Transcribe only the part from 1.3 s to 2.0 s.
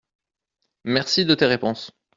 tes réponses.